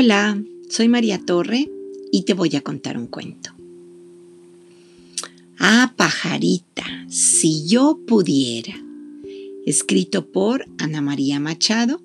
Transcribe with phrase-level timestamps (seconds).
[0.00, 1.68] Hola, soy María Torre
[2.12, 3.50] y te voy a contar un cuento.
[5.58, 8.80] Ah, pajarita, si yo pudiera.
[9.66, 12.00] Escrito por Ana María Machado,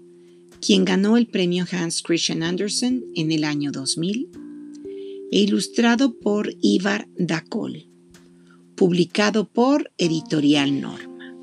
[0.60, 4.28] quien ganó el premio Hans Christian Andersen en el año 2000,
[5.32, 7.86] e ilustrado por Ivar Dacol,
[8.76, 11.36] publicado por Editorial Norma.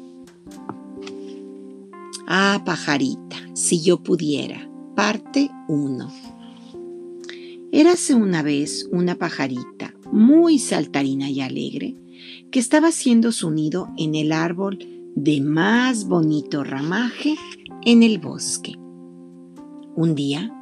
[2.27, 4.67] Ah, pajarita, si yo pudiera.
[4.97, 6.20] Parte 1.
[7.73, 11.97] Érase una vez una pajarita muy saltarina y alegre
[12.51, 14.79] que estaba haciendo su nido en el árbol
[15.15, 17.37] de más bonito ramaje
[17.85, 18.75] en el bosque.
[19.95, 20.53] Un día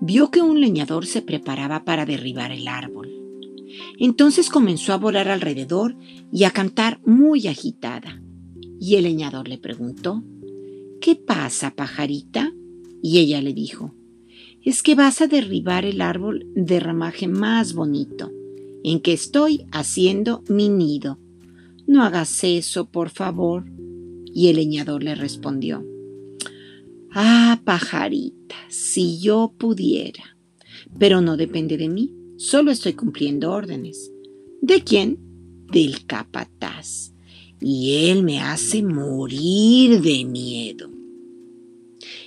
[0.00, 3.08] vio que un leñador se preparaba para derribar el árbol.
[3.98, 5.96] Entonces comenzó a volar alrededor
[6.30, 8.22] y a cantar muy agitada.
[8.78, 10.22] Y el leñador le preguntó,
[11.00, 12.52] ¿Qué pasa, pajarita?
[13.02, 13.94] Y ella le dijo,
[14.68, 18.30] es que vas a derribar el árbol de ramaje más bonito,
[18.84, 21.18] en que estoy haciendo mi nido.
[21.86, 23.64] No hagas eso, por favor.
[24.26, 25.86] Y el leñador le respondió,
[27.12, 30.36] Ah, pajarita, si yo pudiera.
[30.98, 34.12] Pero no depende de mí, solo estoy cumpliendo órdenes.
[34.60, 35.18] ¿De quién?
[35.72, 37.14] Del capataz.
[37.58, 40.90] Y él me hace morir de miedo.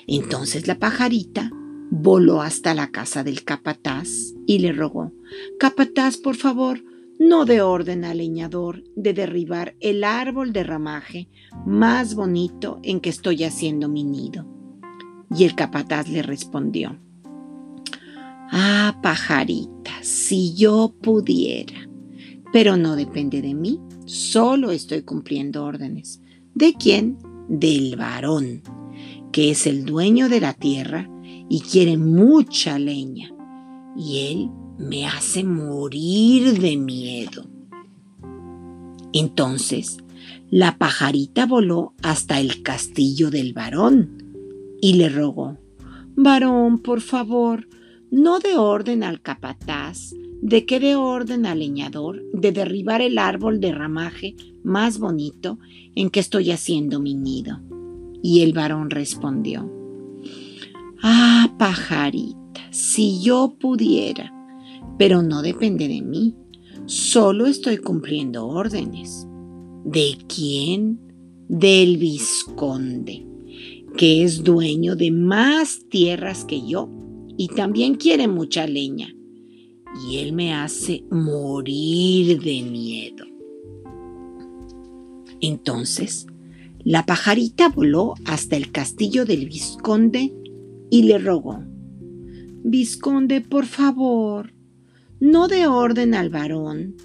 [0.08, 1.52] Entonces la pajarita
[1.92, 5.12] voló hasta la casa del capataz y le rogó,
[5.60, 6.84] Capataz, por favor,
[7.20, 11.30] no dé orden al leñador de derribar el árbol de ramaje
[11.68, 14.48] más bonito en que estoy haciendo mi nido.
[15.36, 16.98] Y el capataz le respondió,
[18.54, 21.90] Ah, pajarita, si yo pudiera,
[22.52, 26.22] pero no depende de mí, solo estoy cumpliendo órdenes.
[26.56, 27.18] ¿De quién?
[27.48, 28.64] Del varón
[29.32, 31.10] que es el dueño de la tierra
[31.50, 33.32] y quiere mucha leña,
[33.98, 37.46] y él me hace morir de miedo.
[39.14, 39.98] Entonces
[40.50, 44.22] la pajarita voló hasta el castillo del varón
[44.82, 45.58] y le rogó,
[46.16, 47.68] Varón, por favor,
[48.12, 53.62] no dé orden al capataz, de que dé orden al leñador de derribar el árbol
[53.62, 55.60] de ramaje más bonito
[55.96, 57.62] en que estoy haciendo mi nido.
[58.22, 59.70] Y el varón respondió,
[61.04, 64.32] Ah, pajarita, si yo pudiera,
[65.00, 66.36] pero no depende de mí,
[66.86, 69.28] solo estoy cumpliendo órdenes.
[69.84, 71.00] ¿De quién?
[71.48, 73.26] Del visconde,
[73.98, 76.88] que es dueño de más tierras que yo
[77.38, 79.16] y también quiere mucha leña.
[80.08, 83.26] Y él me hace morir de miedo.
[85.42, 86.28] Entonces
[86.84, 90.34] la pajarita voló hasta el castillo del vizconde
[90.90, 91.64] y le rogó,
[92.64, 94.54] Vizconde, por favor,
[95.20, 96.96] no dé orden al varón,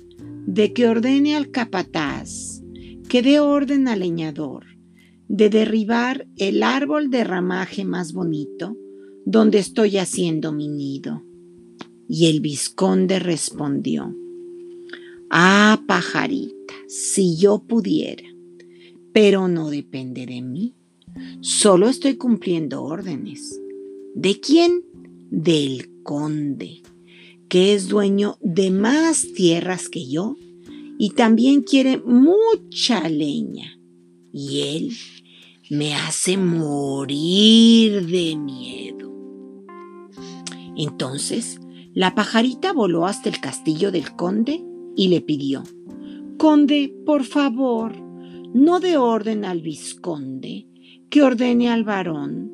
[0.46, 2.62] de que ordene al capataz,
[3.08, 4.66] que dé orden al leñador,
[5.28, 8.76] de derribar el árbol de ramaje más bonito,
[9.24, 11.22] donde estoy haciendo mi nido.
[12.08, 14.14] Y el vizconde respondió,
[15.30, 18.35] Ah, pajarita, si yo pudiera
[19.16, 20.74] pero no depende de mí.
[21.40, 23.58] Solo estoy cumpliendo órdenes.
[24.14, 24.84] ¿De quién?
[25.30, 26.82] Del conde,
[27.48, 30.36] que es dueño de más tierras que yo
[30.98, 33.80] y también quiere mucha leña.
[34.34, 34.92] Y él
[35.70, 39.14] me hace morir de miedo.
[40.76, 41.58] Entonces,
[41.94, 44.62] la pajarita voló hasta el castillo del conde
[44.94, 45.62] y le pidió,
[46.36, 48.05] Conde, por favor,
[48.54, 50.66] no de orden al vizconde,
[51.10, 52.50] que ordene al varón,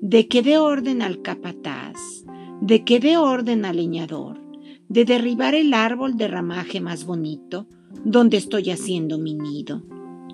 [0.00, 2.24] de que dé orden al capataz,
[2.60, 4.40] de que dé orden al leñador,
[4.88, 7.66] de derribar el árbol de ramaje más bonito
[8.04, 9.82] donde estoy haciendo mi nido.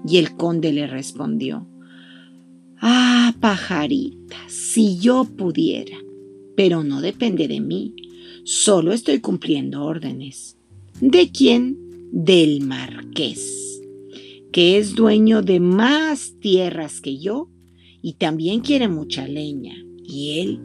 [0.07, 1.67] Y el conde le respondió,
[2.81, 5.97] Ah, pajarita, si yo pudiera,
[6.57, 7.95] pero no depende de mí,
[8.45, 10.59] solo estoy cumpliendo órdenes.
[11.01, 11.79] ¿De quién?
[12.13, 13.74] Del marqués
[14.55, 17.51] que es dueño de más tierras que yo
[18.01, 19.75] y también quiere mucha leña,
[20.05, 20.61] y él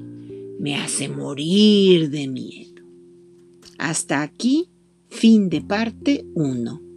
[0.60, 2.84] me hace morir de miedo.
[3.80, 4.70] Hasta aquí,
[5.10, 6.89] fin de parte 1.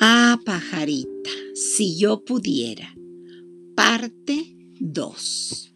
[0.00, 2.94] Ah, pajarita si yo pudiera.
[3.74, 5.74] Parte 2.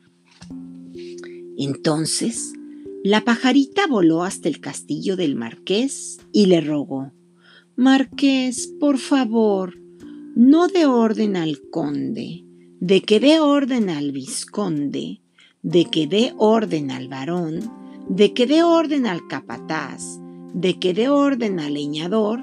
[1.58, 2.52] Entonces,
[3.04, 7.10] La pajarita voló hasta el castillo del marqués y le rogó,
[7.74, 9.74] Marqués, por favor,
[10.36, 12.44] no dé orden al conde,
[12.78, 15.20] de que dé orden al vizconde,
[15.62, 17.68] de que dé orden al varón,
[18.08, 20.20] de que dé orden al capataz,
[20.54, 22.40] de que dé orden al leñador,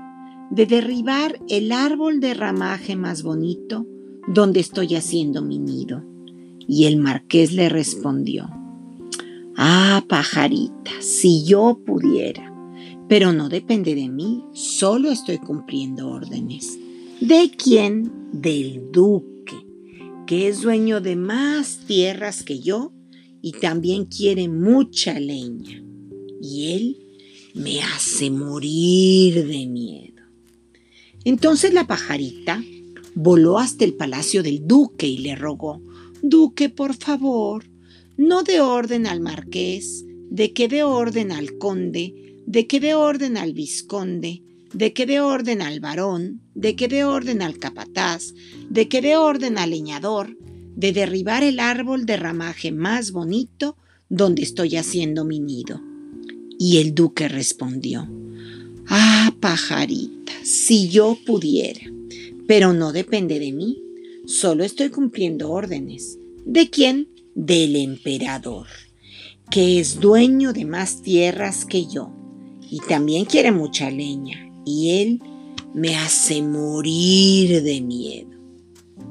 [0.52, 3.86] de derribar el árbol de ramaje más bonito
[4.28, 6.04] donde estoy haciendo mi nido.
[6.68, 8.50] Y el marqués le respondió,
[9.56, 12.54] Ah, pajarita, si yo pudiera,
[13.10, 16.80] pero no depende de mí, solo estoy cumpliendo órdenes.
[17.20, 18.12] ¿De quién?
[18.32, 19.58] Del duque,
[20.28, 22.94] que es dueño de más tierras que yo
[23.42, 25.84] y también quiere mucha leña.
[26.42, 26.98] Y él
[27.56, 30.09] me hace morir de miedo.
[31.26, 32.64] Entonces la pajarita
[33.16, 35.82] voló hasta el palacio del duque y le rogó,
[36.22, 37.64] Duque, por favor,
[38.18, 43.38] no dé orden al marqués, de que dé orden al conde, de que dé orden
[43.38, 44.44] al vizconde,
[44.74, 48.34] de que dé orden al varón, de que dé orden al capataz,
[48.70, 50.38] de que dé orden al leñador,
[50.76, 53.78] de derribar el árbol de ramaje más bonito
[54.10, 55.82] donde estoy haciendo mi nido.
[56.58, 58.08] Y el duque respondió,
[58.90, 61.82] Ah, pajarita, si yo pudiera,
[62.48, 63.78] pero no depende de mí,
[64.26, 66.18] solo estoy cumpliendo órdenes.
[66.44, 67.08] ¿De quién?
[67.36, 68.66] Del emperador,
[69.52, 72.12] que es dueño de más tierras que yo,
[72.68, 75.22] y también quiere mucha leña, y él
[75.76, 78.30] me hace morir de miedo.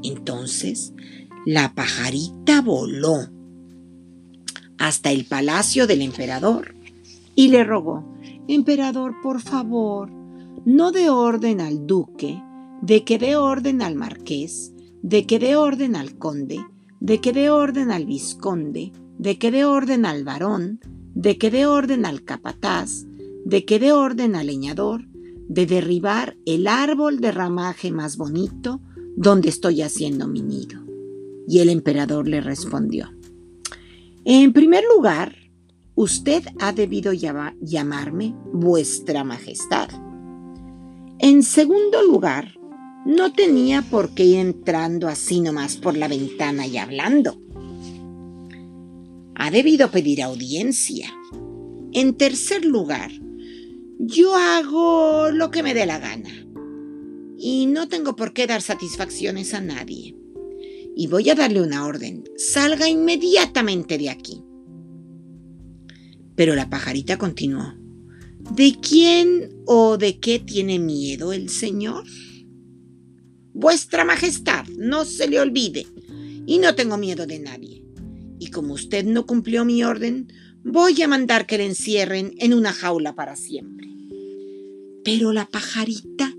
[0.02, 0.92] Entonces
[1.46, 3.30] la pajarita voló
[4.76, 6.74] hasta el palacio del emperador
[7.34, 8.17] y le rogó,
[8.48, 10.10] Emperador, por favor,
[10.64, 12.42] no dé orden al duque,
[12.80, 14.72] de que dé orden al marqués,
[15.02, 16.58] de que dé orden al conde,
[16.98, 20.80] de que dé orden al vizconde, de que dé orden al varón,
[21.14, 23.04] de que dé orden al capataz,
[23.44, 25.06] de que dé orden al leñador,
[25.48, 28.80] de derribar el árbol de ramaje más bonito
[29.14, 30.80] donde estoy haciendo mi nido.
[31.46, 33.10] Y el emperador le respondió,
[34.24, 35.36] En primer lugar,
[35.98, 39.88] usted ha debido llamarme vuestra majestad.
[41.18, 42.56] En segundo lugar,
[43.04, 47.42] no tenía por qué ir entrando así nomás por la ventana y hablando.
[49.34, 51.12] Ha debido pedir audiencia.
[51.92, 53.10] En tercer lugar,
[53.98, 56.30] yo hago lo que me dé la gana
[57.36, 60.14] y no tengo por qué dar satisfacciones a nadie.
[60.94, 62.22] Y voy a darle una orden.
[62.36, 64.44] Salga inmediatamente de aquí.
[66.38, 67.74] Pero la pajarita continuó.
[68.54, 72.04] ¿De quién o de qué tiene miedo el Señor?
[73.52, 75.88] Vuestra Majestad, no se le olvide.
[76.46, 77.84] Y no tengo miedo de nadie.
[78.38, 80.32] Y como usted no cumplió mi orden,
[80.62, 83.88] voy a mandar que le encierren en una jaula para siempre.
[85.04, 86.32] Pero la pajarita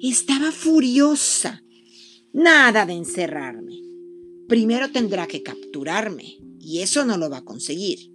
[0.00, 1.62] estaba furiosa.
[2.32, 3.80] Nada de encerrarme.
[4.48, 8.13] Primero tendrá que capturarme, y eso no lo va a conseguir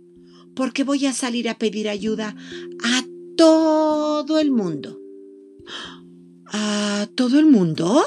[0.59, 2.35] porque voy a salir a pedir ayuda
[2.83, 3.05] a
[3.37, 4.99] todo el mundo.
[6.47, 8.03] ¿A todo el mundo?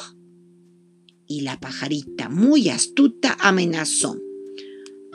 [1.26, 4.18] Y la pajarita, muy astuta, amenazó.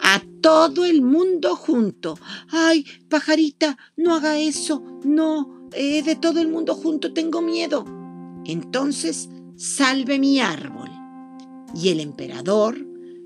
[0.01, 2.17] A todo el mundo junto.
[2.49, 4.81] Ay, pajarita, no haga eso.
[5.05, 7.85] No, eh, de todo el mundo junto tengo miedo.
[8.45, 10.89] Entonces, salve mi árbol.
[11.75, 12.83] Y el emperador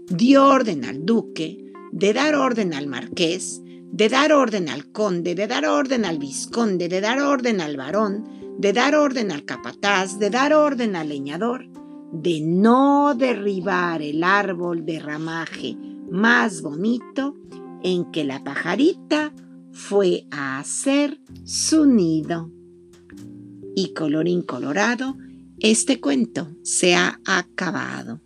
[0.09, 5.47] dio orden al duque de dar orden al marqués de dar orden al conde, de
[5.47, 10.29] dar orden al vizconde, de dar orden al varón, de dar orden al capataz, de
[10.29, 11.67] dar orden al leñador,
[12.13, 15.77] de no derribar el árbol de ramaje
[16.09, 17.35] más bonito
[17.83, 19.33] en que la pajarita
[19.71, 22.49] fue a hacer su nido.
[23.75, 25.15] Y colorín colorado,
[25.59, 28.19] este cuento se ha acabado.